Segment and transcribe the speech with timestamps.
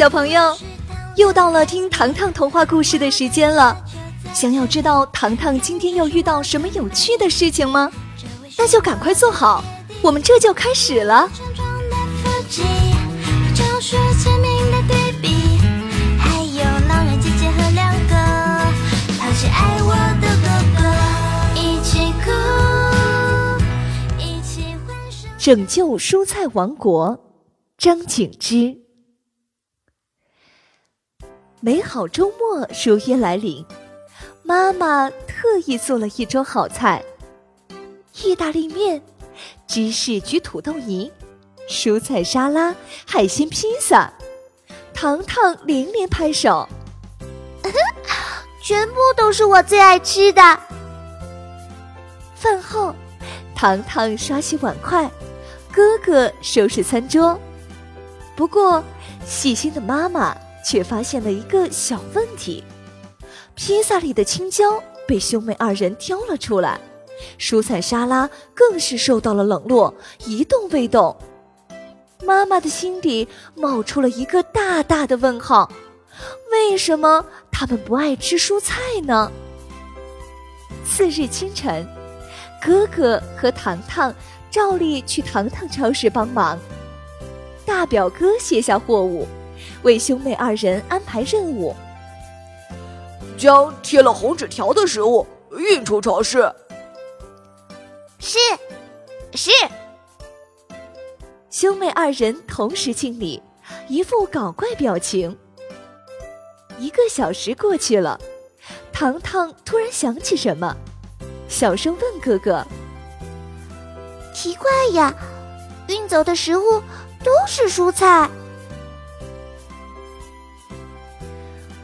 [0.00, 0.56] 小朋友，
[1.16, 3.76] 又到了听糖糖童话故事的时间了。
[4.32, 7.92] 想要知道糖糖今天又遇到什么有趣的事情吗？
[8.56, 9.62] 那就赶快坐好，
[10.00, 11.28] 我们这就开始了。
[25.38, 27.20] 拯救蔬菜王国，
[27.76, 28.74] 张景之。
[31.62, 33.62] 美好周末如约来临，
[34.42, 37.04] 妈妈特意做了一桌好菜：
[38.22, 39.02] 意大利面、
[39.66, 41.12] 芝士焗土豆泥、
[41.68, 42.74] 蔬菜沙拉、
[43.06, 44.10] 海鲜披萨。
[44.94, 46.66] 糖糖连连拍手，
[48.62, 50.42] 全部都是我最爱吃的。
[52.34, 52.94] 饭后，
[53.54, 55.10] 糖糖刷洗碗筷。
[55.70, 57.38] 哥哥收拾餐桌，
[58.34, 58.82] 不过
[59.26, 62.64] 细心的妈妈却发现了一个小问题：
[63.54, 66.80] 披萨里的青椒被兄妹二人挑了出来，
[67.38, 69.94] 蔬菜沙拉更是受到了冷落，
[70.26, 71.16] 一动未动。
[72.24, 75.70] 妈妈的心底冒出了一个大大的问号：
[76.52, 79.30] 为什么他们不爱吃蔬菜呢？
[80.84, 81.86] 次日清晨，
[82.62, 84.14] 哥哥和糖糖。
[84.50, 86.58] 照例去糖糖超市帮忙。
[87.64, 89.24] 大表哥卸下货物，
[89.82, 91.74] 为兄妹二人安排任务：
[93.38, 96.52] 将贴了红纸条的食物运出超市。
[98.18, 98.38] 是，
[99.34, 99.50] 是。
[101.50, 103.42] 兄妹二人同时敬礼，
[103.88, 105.36] 一副搞怪表情。
[106.78, 108.18] 一个小时过去了，
[108.92, 110.76] 糖糖突然想起什么，
[111.48, 112.64] 小声问哥哥。
[114.32, 115.12] 奇怪呀，
[115.88, 116.80] 运走的食物
[117.22, 118.30] 都是蔬菜。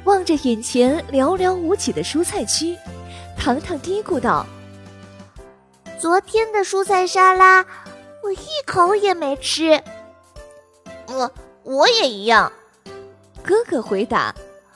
[0.07, 2.77] 望着眼前寥寥无几的蔬菜区，
[3.37, 4.47] 糖糖嘀咕道
[5.99, 7.67] ：“昨天的蔬菜沙拉，
[8.23, 9.83] 我一口也没吃。
[11.11, 11.31] ”“我
[11.65, 12.51] 我也一样。”
[13.43, 14.33] 哥哥回答。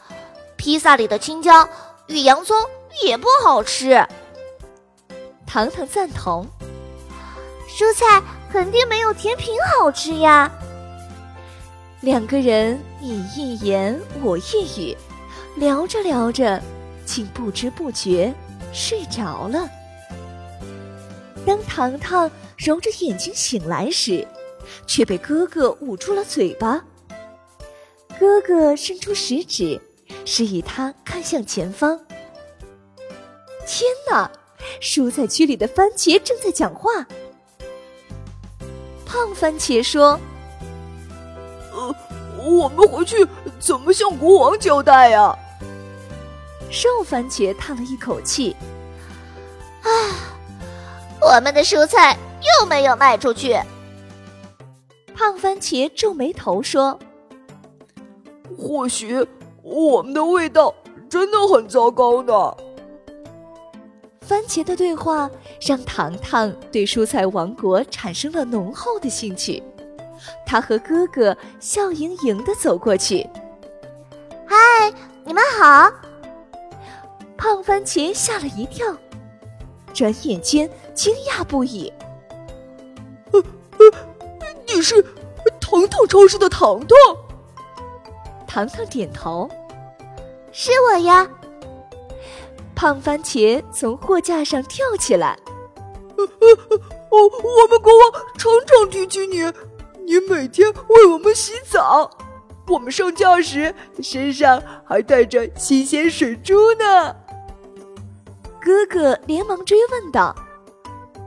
[0.59, 1.67] “披萨里的青椒
[2.09, 2.57] 与洋葱
[3.05, 4.05] 也不好吃。”
[5.47, 6.45] 糖糖赞同。
[7.69, 8.21] 蔬菜
[8.53, 10.51] 肯定没有甜品好吃呀。
[12.01, 14.43] 两个人你一言我一
[14.77, 14.97] 语，
[15.57, 16.61] 聊着聊着，
[17.05, 18.33] 竟不知不觉
[18.73, 19.69] 睡着了。
[21.47, 24.27] 当糖糖揉着眼睛醒来时，
[24.87, 26.85] 却被哥哥捂住了嘴巴。
[28.19, 29.81] 哥哥伸出食指，
[30.25, 31.99] 示意他看向前方。
[33.67, 34.31] 天哪！
[34.81, 37.07] 蔬菜区里的番茄正在讲话。
[39.07, 40.21] 胖番茄说：“，
[42.39, 43.27] 我们回去
[43.59, 45.37] 怎么向国王交代呀？”
[46.71, 48.55] 瘦番茄叹了一口气
[49.83, 49.89] ：“啊，
[51.21, 52.17] 我们的蔬菜
[52.61, 53.59] 又没有卖出去。”
[55.15, 56.99] 胖番茄皱眉头说
[58.57, 59.27] ：“或许
[59.63, 60.75] 我们的味道
[61.09, 62.57] 真的很糟糕呢。”
[64.23, 65.29] 番茄的对话
[65.61, 69.61] 让糖糖对蔬菜王国产生了浓厚的兴趣。
[70.47, 73.29] 他和哥哥笑盈盈的走过去
[74.47, 74.57] ：“嗨，
[75.25, 75.91] 你们好！”
[77.37, 78.87] 胖番茄吓了一跳，
[79.95, 81.93] 转眼间惊讶不已
[83.33, 83.41] ：“呃
[83.79, 83.87] 呃，
[84.67, 85.03] 你是
[85.61, 86.89] 糖糖超市的糖糖？”
[88.47, 89.49] 糖糖点头
[90.53, 91.29] ：“是我呀。”
[92.75, 95.39] 胖番茄从货架上跳起来，
[96.17, 96.27] 哦，
[97.11, 99.43] 我们国王常常提起你，
[100.11, 102.11] 你每天为我们洗澡，
[102.67, 103.73] 我们上架时
[104.03, 107.15] 身上还带着新鲜水珠呢。
[108.61, 110.35] 哥哥连忙追问道：“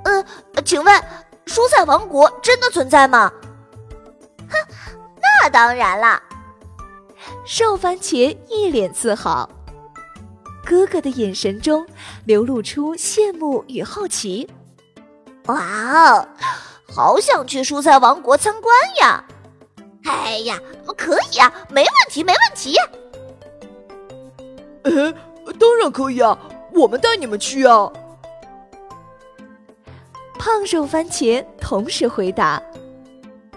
[0.03, 0.25] 呃，
[0.65, 1.01] 请问
[1.45, 3.31] 蔬菜王国真的存在吗？”
[4.51, 4.57] 哼，
[5.21, 6.21] 那当然了。
[7.45, 9.49] 瘦番茄一脸自豪。
[10.65, 11.87] 哥哥的眼神中
[12.25, 14.49] 流露出羡慕与好奇。
[15.45, 16.27] 哇哦，
[16.95, 19.25] 好想去蔬菜王国参观呀！
[20.05, 20.59] 哎呀，
[20.95, 22.75] 可以啊，没问题，没问题。
[24.83, 25.11] 呃，
[25.59, 26.37] 当然可以啊，
[26.73, 27.91] 我们带你们去啊！
[30.37, 32.61] 胖瘦番茄同时回答。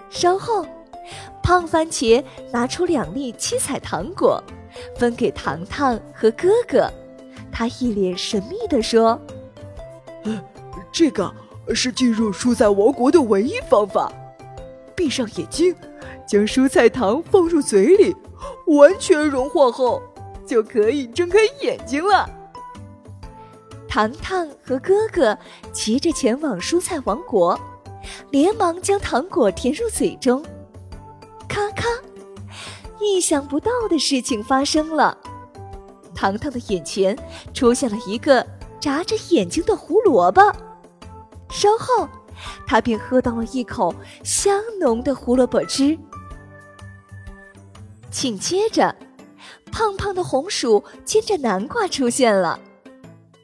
[0.09, 0.65] 稍后，
[1.43, 4.41] 胖番茄拿出两粒七彩糖果。
[4.95, 6.91] 分给糖糖和哥哥，
[7.51, 9.19] 他一脸神秘地说
[10.93, 11.33] ：“这个
[11.73, 14.11] 是进入蔬菜王国的唯一方法。
[14.95, 15.75] 闭上眼睛，
[16.27, 18.15] 将蔬菜糖放入嘴里，
[18.65, 20.01] 完全融化后，
[20.45, 22.27] 就可以睁开眼睛了。
[23.87, 25.37] 糖糖和哥哥
[25.71, 27.59] 急着前往蔬菜王国，
[28.31, 30.43] 连忙将糖果填入嘴中。
[31.47, 31.87] 咔咔，
[32.99, 35.17] 意想不到的事情发生了，
[36.13, 37.17] 糖糖的眼前
[37.53, 38.45] 出现了一个
[38.79, 40.41] 眨着眼睛的胡萝卜。
[41.49, 42.07] 稍后，
[42.65, 45.97] 他便喝到了一口香浓的胡萝卜汁。
[48.09, 48.95] 紧接着，
[49.71, 52.59] 胖胖的红薯牵着南瓜出现了。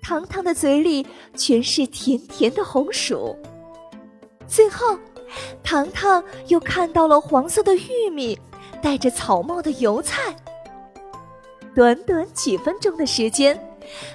[0.02, 1.06] 糖糖的嘴里
[1.36, 3.38] 全是甜甜的红薯。
[4.48, 4.98] 最后，
[5.64, 8.38] 糖糖又看到了黄色的玉米，
[8.82, 10.36] 戴着草帽的油菜。
[11.74, 13.58] 短短几分钟的时间，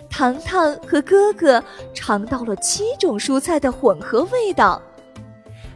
[0.08, 1.62] 糖糖和哥哥
[1.94, 4.80] 尝到了七种蔬菜的混合味道。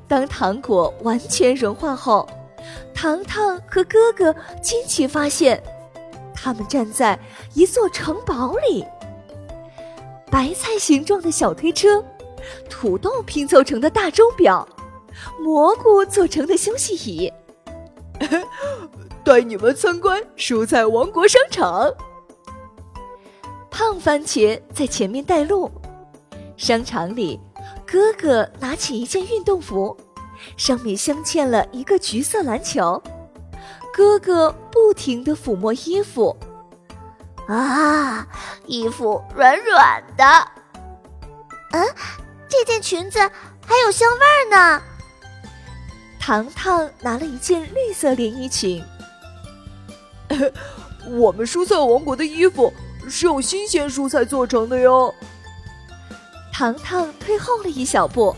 [0.09, 2.29] 当糖果完全融化后，
[2.95, 5.63] 糖糖和哥哥惊奇发现，
[6.35, 7.19] 他们站在
[7.55, 8.85] 一座城堡里。
[10.31, 12.03] 白菜形状的小推车，
[12.69, 14.67] 土豆拼凑成的大钟表，
[15.41, 17.33] 蘑菇做成的休息椅，
[19.25, 21.93] 带你们参观蔬菜王国商场。
[23.73, 25.69] 胖番茄在前面带路。
[26.59, 27.41] 商场里，
[27.87, 29.97] 哥哥拿起一件运动服，
[30.59, 33.03] 上面镶嵌了一个橘色篮球。
[33.93, 36.37] 哥哥不停地抚摸衣服。
[37.49, 38.27] 啊，
[38.67, 40.25] 衣服软软的。
[41.73, 41.83] 嗯，
[42.49, 44.83] 这件裙子还有香味儿呢。
[46.21, 48.85] 糖糖拿了一件绿色连衣裙。
[51.11, 52.73] 我们蔬菜王国的衣服
[53.09, 55.15] 是用新鲜蔬菜做成的哟。
[56.53, 58.35] 糖糖退后了一小步。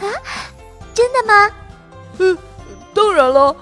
[0.00, 0.06] 啊，
[0.94, 1.50] 真的吗？
[2.18, 2.36] 嗯，
[2.92, 3.54] 当然了。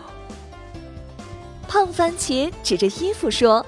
[1.69, 3.65] 胖番茄指着衣服说。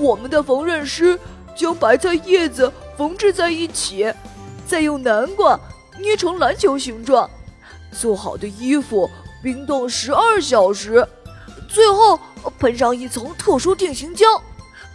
[0.00, 1.18] 我们的缝纫师
[1.56, 4.12] 将白菜叶子缝制在一起，
[4.66, 5.58] 再用南瓜
[5.98, 7.28] 捏成篮球形状。
[7.90, 9.10] 做好的衣服
[9.42, 11.04] 冰冻十二小时，
[11.68, 12.20] 最后
[12.58, 14.26] 喷上一层特殊定型胶，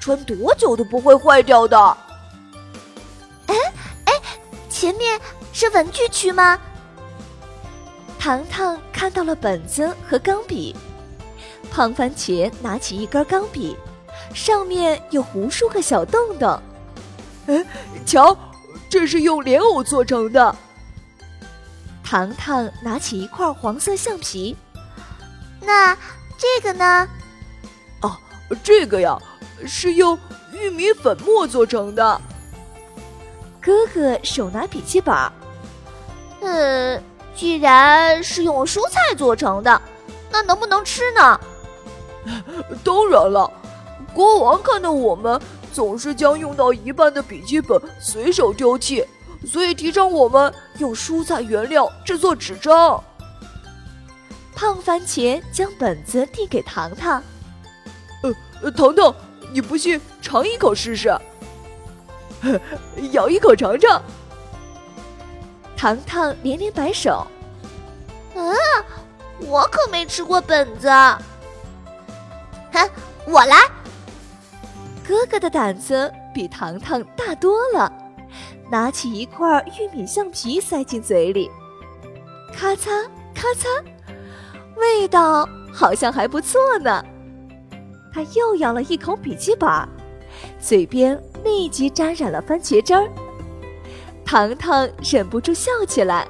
[0.04, 1.80] 穿多久都不会坏掉的。
[3.48, 3.56] 哎
[4.04, 4.14] 哎，
[4.70, 5.18] 前面
[5.54, 6.60] 是文具区吗？
[8.20, 10.76] 糖糖看到了本子和钢笔，
[11.72, 13.78] 胖番茄拿起一根钢笔。
[14.34, 16.62] 上面有无数个小洞洞，
[17.48, 17.66] 哎，
[18.06, 18.38] 瞧，
[18.90, 20.54] 这是用莲藕做成的。
[22.04, 24.58] 糖糖拿起一块黄色橡皮，
[25.62, 25.96] 那
[26.38, 27.08] 这个呢？
[28.02, 28.18] 哦，
[28.62, 29.18] 这个呀，
[29.66, 30.18] 是用
[30.52, 32.22] 玉米粉末做成的。
[33.62, 35.16] 哥哥手拿笔记本，
[36.42, 37.02] 呃，
[37.36, 39.82] 既然是用蔬菜做成的，
[40.30, 41.40] 那能不能吃呢？
[42.84, 43.52] 当然了。
[44.14, 45.42] 国王看到我们
[45.72, 49.04] 总是将用到一半的笔记本随手丢弃，
[49.46, 53.04] 所以提倡我们用蔬菜原料制作纸张。
[54.54, 57.24] 胖番茄将本子递给糖糖，
[58.62, 59.16] 呃，糖糖，
[59.54, 61.16] 你不信尝一口试试，
[63.14, 64.02] 咬一口尝尝。
[65.78, 67.28] 糖糖连连摆手，
[68.36, 68.42] 啊，
[69.42, 70.90] 我可没吃过本子。
[72.72, 72.90] 哼，
[73.28, 73.58] 我来。
[75.08, 77.92] 哥哥的胆子比糖糖大多了，
[78.72, 81.52] 拿起一块玉米橡皮塞进嘴里，
[82.56, 83.68] 咔嚓咔嚓，
[84.78, 87.06] 味道好像还不错呢。
[88.14, 89.70] 他又咬了一口笔记本，
[90.60, 93.10] 嘴边立即沾染了番茄汁儿。
[94.24, 96.28] 糖糖忍不住笑起来：“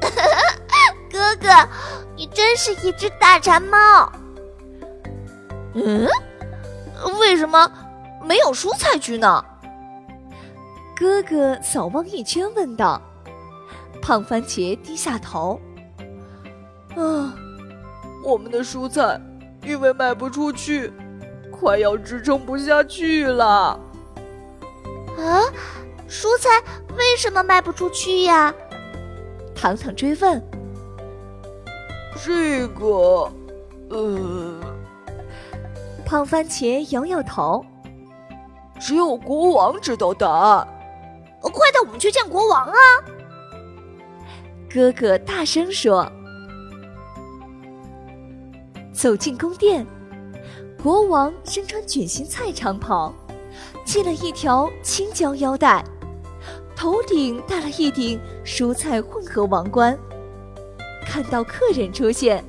[1.10, 1.48] 哥哥，
[2.16, 4.12] 你真是一只大馋猫。”
[5.74, 6.06] 嗯。
[7.18, 7.68] 为什么
[8.22, 9.44] 没有蔬菜区呢？
[10.94, 13.02] 哥哥扫望一圈，问道。
[14.00, 15.60] 胖番茄低下头。
[16.96, 17.34] 啊，
[18.24, 19.20] 我们的蔬菜
[19.64, 20.92] 因为卖不出去，
[21.50, 23.78] 快要支撑不下去了。
[25.16, 25.42] 啊，
[26.08, 26.62] 蔬菜
[26.96, 28.52] 为什么卖不出去呀？
[29.54, 30.42] 糖糖追问。
[32.24, 33.30] 这个，
[33.90, 34.60] 呃。
[36.04, 37.64] 胖番茄摇摇头，
[38.78, 40.68] 只有国王知道答案。
[41.40, 42.76] 快带我们去见国王啊！
[44.72, 46.10] 哥哥大声说。
[49.02, 49.84] 走进宫殿，
[50.80, 53.12] 国王身穿卷心菜长袍，
[53.84, 55.84] 系了一条青椒腰带，
[56.76, 59.98] 头顶戴了一顶蔬菜混合王冠。
[61.04, 62.44] 看到客人出现。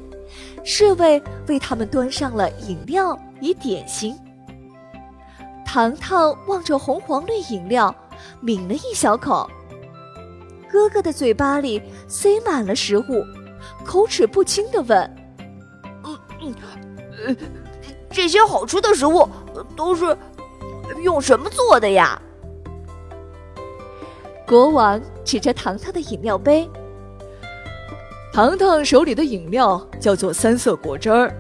[0.64, 4.16] 侍卫为他们端上了饮料与点心。
[5.66, 7.94] 糖糖望着红黄绿饮料，
[8.42, 9.50] 抿了一小口。
[10.72, 13.26] 哥哥的嘴巴里塞满了食物，
[13.84, 15.16] 口齿不清的问：“，
[17.26, 17.36] 呃，
[18.10, 19.28] 这些好吃的食物
[19.76, 20.18] 都是
[21.04, 22.22] 用什么做的呀？”
[24.46, 26.70] 国王指着糖糖的饮料杯。
[28.34, 31.32] 糖糖手里的饮料叫做三色果汁儿，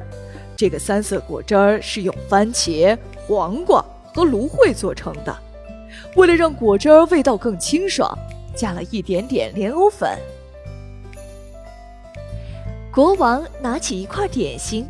[0.56, 2.96] 这个三色果汁儿是用番茄、
[3.28, 3.84] 黄瓜
[4.14, 5.36] 和芦荟做成的。
[6.16, 8.16] 为了让果汁儿味道更清爽，
[8.56, 10.18] 加了一点点莲藕粉。
[12.94, 14.88] 国王拿起一块点心，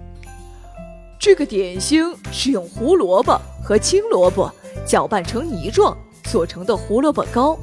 [1.17, 4.51] 这个点心是用胡萝卜和青萝卜
[4.85, 7.57] 搅拌成泥状做成的胡萝卜糕。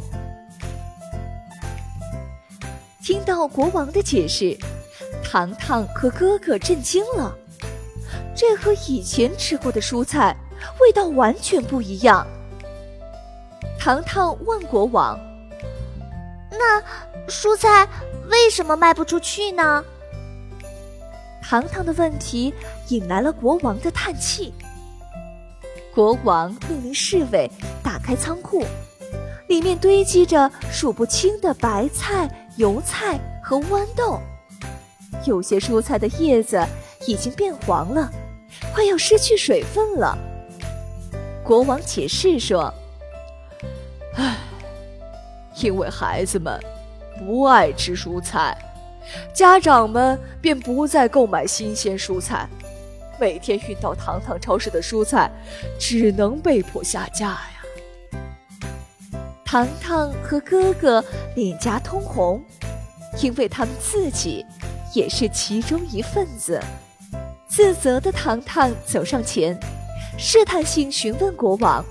[3.05, 4.57] 听到国王的解释，
[5.23, 7.37] 糖糖和哥哥震惊了。
[8.35, 10.35] 这和以前吃过的蔬菜
[10.81, 12.27] 味道完全不一样。
[13.79, 15.21] 糖糖问国王
[16.51, 16.81] ：“那
[17.29, 17.87] 蔬菜
[18.31, 19.85] 为什么卖不出去呢？”
[21.51, 22.55] 糖糖的问题
[22.91, 24.55] 引来了国王的叹气。
[25.93, 27.51] 国王命令侍卫
[27.83, 28.65] 打开仓库，
[29.49, 32.31] 里面堆积着数不清的白菜。
[32.57, 34.21] 油菜和豌豆，
[35.25, 36.65] 有些蔬菜的叶子
[37.07, 38.11] 已经变黄了，
[38.75, 40.17] 快要失去水分了。
[41.43, 42.73] 国王解释说
[44.15, 44.37] ：“唉，
[45.63, 46.61] 因为孩子们
[47.19, 48.57] 不爱吃蔬菜，
[49.35, 52.49] 家长们便不再购买新鲜蔬菜，
[53.19, 55.31] 每天运到糖糖超市的蔬菜
[55.79, 57.41] 只能被迫下架呀。”
[59.45, 62.41] 糖糖和哥哥脸颊通红，
[63.21, 64.47] 因为他们自己
[64.95, 66.61] 也是其中一份子。
[67.49, 69.59] 自责的糖糖走上前，
[70.17, 71.85] 试探性询问国王：“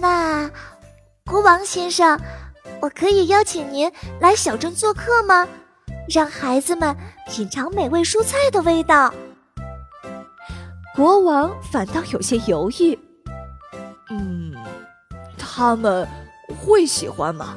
[0.00, 0.48] 那，
[1.26, 2.16] 国王先生，
[2.80, 5.48] 我可以邀请您来小镇做客吗？
[6.10, 6.96] 让孩子们
[7.28, 9.14] 品尝美味蔬菜的味道。”
[10.94, 12.98] 国王反倒有些犹豫
[14.10, 14.54] ：“嗯，
[15.38, 16.06] 他们。”
[16.60, 17.56] 会喜欢吗？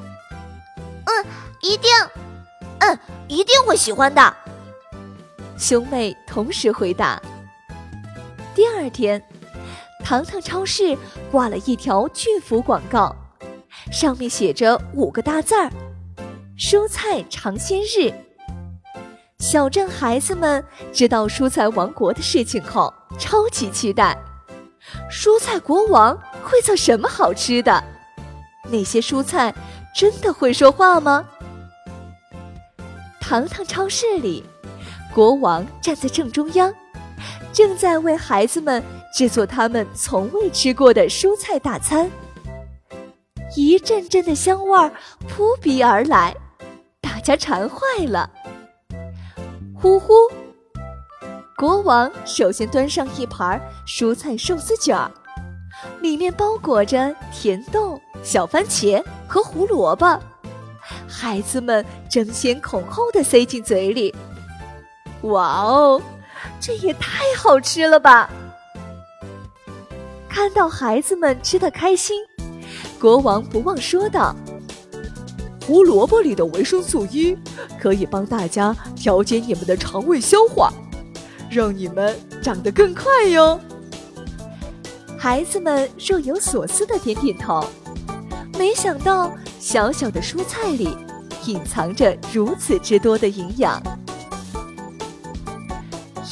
[1.05, 1.25] 嗯，
[1.61, 1.89] 一定，
[2.77, 4.33] 嗯，一定会喜欢的。
[5.57, 7.19] 兄妹同时回答。
[8.53, 9.19] 第二天，
[10.05, 10.95] 糖糖超市
[11.31, 13.15] 挂了一条巨幅广告，
[13.91, 15.71] 上面写着五个大字儿
[16.55, 18.13] ：“蔬菜尝鲜日。”
[19.43, 24.17] 小镇孩子们知道蔬菜王国的事情后，超级期待。
[25.11, 27.83] 蔬菜国王会做什么好吃的？
[28.71, 29.53] 那些蔬菜
[29.93, 31.25] 真的会说话吗？
[33.19, 34.45] 糖糖超市里，
[35.13, 36.73] 国王站在正中央，
[37.51, 38.81] 正在为孩子们
[39.13, 42.09] 制作他们从未吃过的蔬菜大餐。
[43.57, 44.89] 一阵阵的香味儿
[45.27, 46.33] 扑鼻而来，
[47.01, 48.29] 大家馋坏了。
[49.83, 50.13] 呼呼！
[51.57, 55.11] 国王首先端上一盘蔬菜寿司卷儿，
[55.99, 57.99] 里面包裹着甜豆。
[58.23, 60.17] 小番茄和胡萝卜，
[61.05, 64.15] 孩子们争先恐后的塞进嘴里。
[65.23, 66.01] 哇哦，
[66.61, 68.29] 这也太好吃了吧！
[70.29, 72.23] 看到孩子们吃的开心，
[73.01, 74.33] 国王不忘说道
[75.65, 77.37] ：“胡萝卜里的维生素 E
[77.79, 80.71] 可以帮大家调节你们的肠胃消化，
[81.49, 83.59] 让你们长得更快哟。”
[85.17, 87.65] 孩子们若有所思的点点头。
[88.59, 90.95] 没想到，小小的蔬菜里
[91.45, 93.81] 隐藏着如此之多的营养。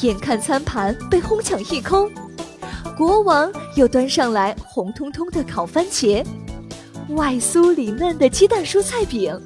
[0.02, 2.10] 眼看餐盘被哄抢一空，
[2.96, 6.24] 国王又端上来红彤彤的烤番茄、
[7.10, 9.38] 外酥里嫩的鸡蛋蔬菜饼、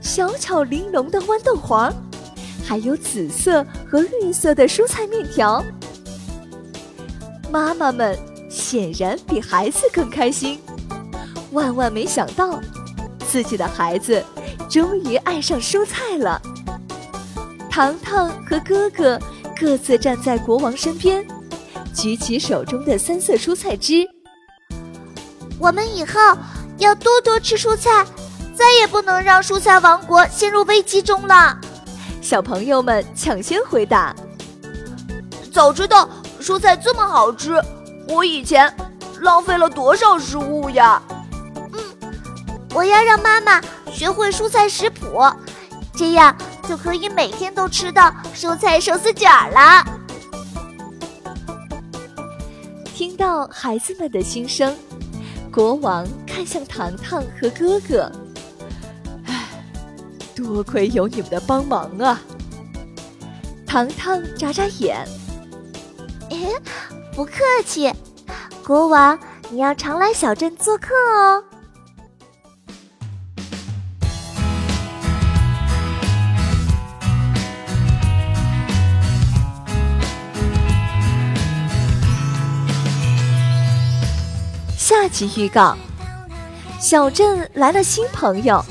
[0.00, 1.92] 小巧玲珑的豌豆黄，
[2.64, 5.64] 还有紫色和绿色的蔬菜面条。
[7.50, 8.16] 妈妈们
[8.50, 10.58] 显然比孩子更开心。
[11.52, 12.60] 万万没想到，
[13.28, 14.22] 自己的孩子
[14.68, 16.40] 终于爱上蔬菜了。
[17.70, 19.18] 糖糖和哥哥
[19.58, 21.26] 各自站在国王身边，
[21.94, 24.06] 举起手中的三色蔬菜汁。
[25.58, 26.18] 我们以后
[26.80, 28.04] 要多多吃蔬菜，
[28.56, 31.56] 再也不能让蔬菜王国陷入危机中了。
[32.22, 34.14] 小朋友们抢先回答
[35.52, 36.08] ：“早知道
[36.40, 37.62] 蔬菜这么好吃，
[38.08, 38.74] 我以前
[39.20, 41.00] 浪费了多少食物呀！”
[41.72, 41.80] 嗯
[42.72, 43.60] 我要让妈妈
[43.92, 45.20] 学会蔬菜食谱，
[45.94, 46.34] 这样
[46.68, 49.84] 就可以每天都吃到蔬菜寿司卷了。
[52.94, 54.76] 听到孩子们的心声，
[55.52, 58.10] 国王看向糖糖和哥哥，
[59.26, 59.48] 唉，
[60.34, 62.20] 多亏有你们的帮忙啊！
[63.66, 65.04] 糖糖眨眨眼，
[66.30, 66.38] 哎，
[67.14, 67.32] 不客
[67.66, 67.92] 气，
[68.64, 69.18] 国王，
[69.50, 71.42] 你要常来小镇做客哦。
[85.00, 85.74] 下集预告：
[86.78, 88.62] 小镇来了新朋友，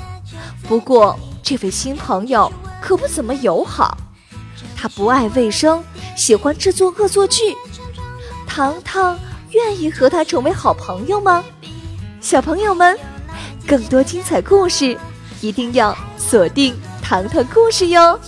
[0.67, 3.97] 不过这位新朋友可不怎么友好。
[4.77, 5.83] 他不爱卫生，
[6.15, 7.55] 喜欢制作恶作剧。
[8.45, 9.17] 糖糖
[9.53, 11.43] 愿意和他成为好朋友吗？
[12.21, 12.95] 小朋友们，
[13.65, 14.95] 更多精彩故事
[15.41, 18.19] 一定要锁定糖糖故事哟！